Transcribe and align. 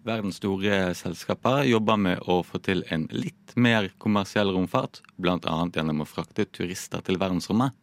Verdens 0.00 0.38
store 0.40 0.94
selskaper 0.96 1.66
jobber 1.68 1.98
med 2.00 2.22
å 2.24 2.38
få 2.46 2.56
til 2.64 2.80
en 2.88 3.04
litt 3.12 3.52
mer 3.56 3.90
kommersiell 4.00 4.48
romfart, 4.54 5.02
bl.a. 5.20 5.36
gjennom 5.74 6.00
å 6.00 6.08
frakte 6.08 6.48
turister 6.48 7.04
til 7.04 7.20
verdensrommet. 7.20 7.76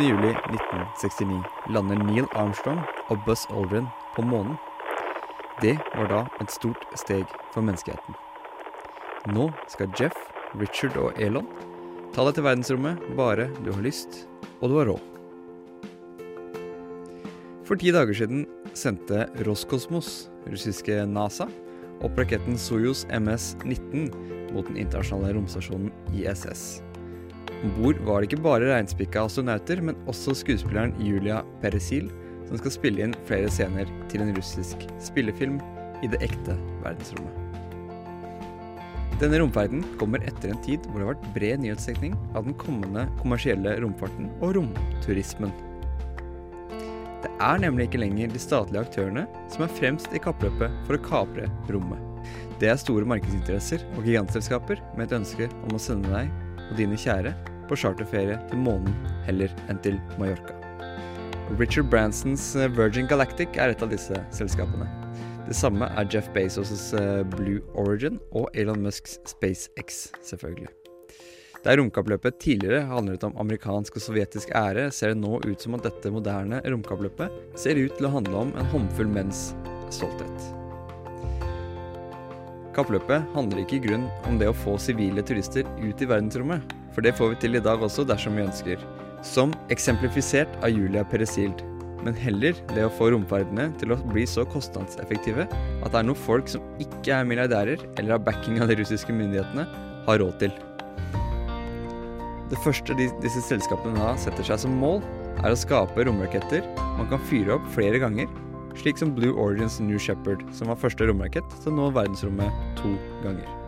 juli 0.00 0.28
1969 0.28 1.42
lander 1.72 1.98
Neil 2.04 2.26
Armstrong 2.36 2.80
og 3.08 3.24
Buzz 3.26 3.46
Aldrin 3.50 3.88
på 4.14 4.22
månen. 4.22 4.58
Det 5.60 5.76
var 5.92 6.08
da 6.08 6.20
et 6.40 6.52
stort 6.54 6.86
steg 6.96 7.28
for 7.52 7.60
menneskeheten. 7.66 8.16
Nå 9.34 9.50
skal 9.68 9.92
Jeff, 9.98 10.16
Richard 10.56 10.96
og 10.96 11.18
Elon 11.20 11.48
ta 12.14 12.24
deg 12.24 12.38
til 12.38 12.46
verdensrommet 12.46 13.02
bare 13.18 13.50
du 13.60 13.68
har 13.68 13.84
lyst 13.84 14.22
og 14.62 14.70
du 14.72 14.78
har 14.78 14.88
råd. 14.88 15.02
For 17.68 17.78
ti 17.78 17.92
dager 17.92 18.16
siden 18.16 18.46
sendte 18.72 19.28
Roskosmos, 19.46 20.30
russiske 20.48 20.96
NASA, 21.06 21.46
opp 22.00 22.16
raketten 22.18 22.56
Soyuz 22.58 23.04
MS-19 23.12 24.08
mot 24.54 24.64
den 24.66 24.80
internasjonale 24.80 25.36
romstasjonen 25.36 25.92
ISS. 26.16 26.80
Om 27.60 27.76
bord 27.76 28.00
var 28.08 28.22
det 28.24 28.30
ikke 28.30 28.42
bare 28.48 28.72
reinspikka 28.72 29.26
astronauter, 29.28 29.84
men 29.84 29.98
også 30.08 30.32
skuespilleren 30.40 30.96
Julia 31.04 31.44
Peresil, 31.60 32.08
som 32.50 32.58
skal 32.58 32.74
spille 32.74 33.06
inn 33.06 33.14
flere 33.28 33.50
scener 33.52 33.88
til 34.10 34.24
en 34.24 34.34
russisk 34.36 34.82
spillefilm 35.02 35.60
i 36.02 36.10
det 36.10 36.20
ekte 36.26 36.56
verdensrommet. 36.82 37.36
Denne 39.20 39.36
romferden 39.42 39.82
kommer 40.00 40.22
etter 40.24 40.48
en 40.48 40.62
tid 40.64 40.86
hvor 40.88 40.96
det 40.96 41.04
har 41.04 41.12
vært 41.12 41.32
bred 41.34 41.60
nyhetsdekning 41.60 42.14
av 42.32 42.46
den 42.46 42.56
kommende 42.60 43.04
kommersielle 43.20 43.74
romfarten 43.82 44.30
og 44.40 44.54
romturismen. 44.56 45.52
Det 47.20 47.32
er 47.44 47.60
nemlig 47.60 47.90
ikke 47.90 48.00
lenger 48.00 48.32
de 48.32 48.40
statlige 48.40 48.86
aktørene 48.86 49.26
som 49.52 49.66
er 49.66 49.74
fremst 49.76 50.16
i 50.16 50.22
kappløpet 50.24 50.72
for 50.86 50.96
å 50.96 51.02
kapre 51.04 51.50
rommet. 51.68 52.00
Det 52.60 52.72
er 52.72 52.80
store 52.80 53.08
markedsinteresser 53.08 53.84
og 53.94 54.08
gigantselskaper 54.08 54.80
med 54.96 55.06
et 55.06 55.18
ønske 55.20 55.50
om 55.68 55.76
å 55.76 55.80
sende 55.80 56.12
deg 56.12 56.32
og 56.70 56.74
dine 56.80 56.96
kjære 57.00 57.34
på 57.68 57.78
charterferie 57.84 58.40
til 58.48 58.64
månen 58.64 58.96
heller 59.28 59.52
enn 59.68 59.84
til 59.84 60.00
Mallorca. 60.16 60.59
Richard 61.58 61.90
Bransons 61.90 62.56
eh, 62.56 62.68
Virgin 62.68 63.06
Galactic 63.10 63.56
er 63.58 63.72
et 63.72 63.82
av 63.82 63.90
disse 63.90 64.16
selskapene. 64.34 64.86
Det 65.48 65.56
samme 65.58 65.88
er 65.98 66.06
Jeff 66.12 66.28
Bezos' 66.34 66.92
eh, 66.94 67.24
Blue 67.26 67.58
Origin 67.74 68.20
og 68.30 68.52
Elon 68.54 68.84
Musks 68.84 69.18
SpaceX, 69.26 70.06
selvfølgelig. 70.22 70.70
Der 71.64 71.76
romkappløpet 71.76 72.38
tidligere 72.40 72.86
handlet 72.88 73.24
om 73.26 73.34
amerikansk 73.42 73.98
og 73.98 74.04
sovjetisk 74.06 74.54
ære, 74.56 74.86
ser 74.94 75.12
det 75.12 75.20
nå 75.20 75.42
ut 75.42 75.60
som 75.60 75.74
at 75.76 75.84
dette 75.84 76.12
moderne 76.14 76.62
romkappløpet 76.64 77.58
ser 77.58 77.82
ut 77.82 77.98
til 77.98 78.08
å 78.08 78.14
handle 78.14 78.46
om 78.46 78.54
en 78.54 78.70
håndfull 78.72 79.10
menns 79.10 79.50
stolthet. 79.92 80.48
Kappløpet 82.76 83.26
handler 83.34 83.64
ikke 83.64 83.80
i 83.80 83.84
grunn 83.90 84.06
om 84.30 84.38
det 84.40 84.48
å 84.48 84.56
få 84.56 84.78
sivile 84.80 85.26
turister 85.26 85.66
ut 85.82 86.00
i 86.00 86.08
verdensrommet, 86.08 86.78
for 86.94 87.06
det 87.06 87.14
får 87.18 87.34
vi 87.34 87.42
til 87.44 87.58
i 87.58 87.64
dag 87.64 87.82
også 87.82 88.06
dersom 88.08 88.38
vi 88.38 88.46
ønsker 88.46 88.82
som 89.26 89.52
eksemplifisert 89.72 90.52
av 90.64 90.72
Julia 90.72 91.04
Peresild, 91.04 91.60
men 92.00 92.16
heller 92.16 92.56
det 92.72 92.86
å 92.86 92.92
få 92.96 93.10
romferdene 93.12 93.68
til 93.80 93.92
å 93.92 93.98
bli 94.08 94.24
så 94.28 94.46
kostnadseffektive 94.48 95.44
at 95.44 95.90
det 95.92 96.00
er 96.00 96.08
noe 96.08 96.16
folk 96.16 96.48
som 96.48 96.64
ikke 96.80 97.18
er 97.18 97.28
milliardærer 97.28 97.84
eller 97.98 98.16
har 98.16 98.24
backing 98.24 98.60
av 98.62 98.70
de 98.70 98.78
russiske 98.80 99.12
myndighetene, 99.12 99.66
har 100.06 100.22
råd 100.22 100.38
til. 100.40 100.54
Det 102.50 102.58
første 102.64 102.96
disse 102.98 103.44
selskapene 103.46 104.00
da 104.00 104.14
setter 104.18 104.46
seg 104.46 104.64
som 104.64 104.80
mål, 104.80 105.04
er 105.44 105.52
å 105.52 105.58
skape 105.58 106.04
romraketter 106.08 106.64
man 106.98 107.08
kan 107.12 107.22
fyre 107.30 107.54
opp 107.56 107.68
flere 107.76 108.00
ganger, 108.02 108.28
slik 108.80 108.98
som 109.00 109.14
Blue 109.14 109.36
Origins 109.36 109.78
New 109.84 110.00
Shepherd, 110.00 110.42
som 110.56 110.72
var 110.72 110.80
første 110.80 111.08
romrakett 111.08 111.56
til 111.60 111.74
å 111.74 111.78
nå 111.78 111.94
verdensrommet 111.96 112.76
to 112.80 112.96
ganger. 113.24 113.59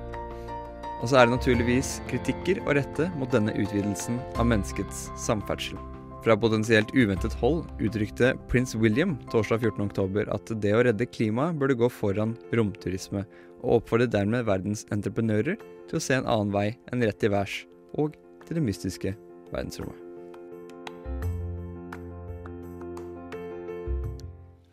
Og 1.03 1.11
så 1.11 1.19
er 1.19 1.27
det 1.27 1.35
naturligvis 1.35 1.97
kritikker 2.07 2.61
å 2.63 2.77
rette 2.79 3.09
mot 3.19 3.31
denne 3.35 3.55
utvidelsen 3.59 4.21
av 4.39 4.47
menneskets 4.47 5.09
samferdsel. 5.19 5.81
Fra 6.23 6.37
potensielt 6.39 6.93
uventet 6.95 7.35
hold 7.41 7.65
uttrykte 7.83 8.37
prins 8.51 8.77
William 8.79 9.17
torsdag 9.33 9.65
14.10 9.67 10.31
at 10.31 10.53
det 10.63 10.75
å 10.79 10.85
redde 10.87 11.09
klimaet 11.11 11.59
burde 11.59 11.75
gå 11.81 11.89
foran 11.91 12.37
romturisme, 12.55 13.25
og 13.63 13.81
oppfordret 13.81 14.15
dermed 14.15 14.47
verdens 14.47 14.87
entreprenører 14.95 15.59
til 15.91 15.99
å 15.99 16.03
se 16.03 16.15
en 16.19 16.31
annen 16.31 16.55
vei 16.55 16.69
enn 16.95 17.03
rett 17.03 17.19
til 17.19 17.35
værs 17.35 17.65
og 17.99 18.15
til 18.47 18.61
det 18.61 18.65
mystiske 18.71 19.17
verdensrommet. 19.51 19.99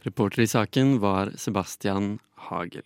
Reporter 0.05 0.45
i 0.45 0.49
saken 0.49 0.99
var 1.01 1.33
Sebastian 1.37 2.19
Hagel. 2.49 2.85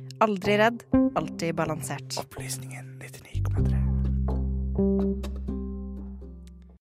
Aldri 0.21 0.57
redd, 0.57 0.83
alltid 1.15 1.55
balansert. 1.55 2.17
Opplysningen 2.19 2.99
99,3. 2.99 3.30